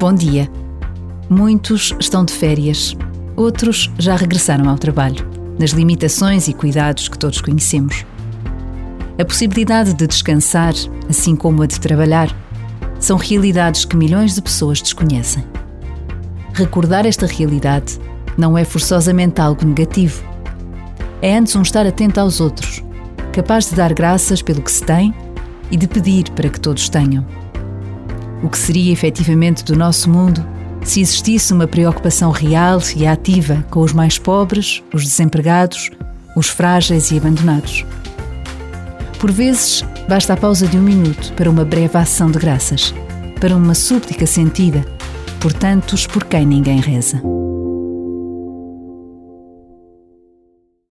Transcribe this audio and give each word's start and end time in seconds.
Bom 0.00 0.14
dia. 0.14 0.50
Muitos 1.28 1.94
estão 2.00 2.24
de 2.24 2.32
férias, 2.32 2.96
outros 3.36 3.90
já 3.98 4.16
regressaram 4.16 4.66
ao 4.70 4.78
trabalho, 4.78 5.28
nas 5.58 5.72
limitações 5.72 6.48
e 6.48 6.54
cuidados 6.54 7.06
que 7.06 7.18
todos 7.18 7.42
conhecemos. 7.42 8.06
A 9.18 9.24
possibilidade 9.26 9.92
de 9.92 10.06
descansar, 10.06 10.72
assim 11.06 11.36
como 11.36 11.62
a 11.62 11.66
de 11.66 11.78
trabalhar, 11.78 12.34
são 12.98 13.18
realidades 13.18 13.84
que 13.84 13.94
milhões 13.94 14.34
de 14.34 14.40
pessoas 14.40 14.80
desconhecem. 14.80 15.44
Recordar 16.54 17.04
esta 17.04 17.26
realidade 17.26 18.00
não 18.38 18.56
é 18.56 18.64
forçosamente 18.64 19.38
algo 19.38 19.66
negativo. 19.66 20.24
É 21.20 21.36
antes 21.36 21.54
um 21.54 21.60
estar 21.60 21.84
atento 21.86 22.18
aos 22.18 22.40
outros, 22.40 22.82
capaz 23.34 23.68
de 23.68 23.76
dar 23.76 23.92
graças 23.92 24.40
pelo 24.40 24.62
que 24.62 24.72
se 24.72 24.82
tem 24.82 25.14
e 25.70 25.76
de 25.76 25.86
pedir 25.86 26.30
para 26.30 26.48
que 26.48 26.58
todos 26.58 26.88
tenham. 26.88 27.49
O 28.42 28.48
que 28.48 28.58
seria 28.58 28.92
efetivamente 28.92 29.64
do 29.64 29.76
nosso 29.76 30.08
mundo 30.08 30.44
se 30.82 31.00
existisse 31.00 31.52
uma 31.52 31.66
preocupação 31.66 32.30
real 32.30 32.80
e 32.96 33.06
ativa 33.06 33.64
com 33.70 33.80
os 33.80 33.92
mais 33.92 34.18
pobres, 34.18 34.82
os 34.92 35.04
desempregados, 35.04 35.90
os 36.34 36.48
frágeis 36.48 37.10
e 37.10 37.18
abandonados? 37.18 37.84
Por 39.18 39.30
vezes, 39.30 39.84
basta 40.08 40.32
a 40.32 40.36
pausa 40.36 40.66
de 40.66 40.78
um 40.78 40.82
minuto 40.82 41.32
para 41.34 41.50
uma 41.50 41.64
breve 41.64 41.98
ação 41.98 42.30
de 42.30 42.38
graças, 42.38 42.94
para 43.38 43.54
uma 43.54 43.74
súplica 43.74 44.26
sentida 44.26 44.84
por 45.40 45.52
tantos 45.52 46.06
por 46.06 46.24
quem 46.24 46.46
ninguém 46.46 46.80
reza. 46.80 47.20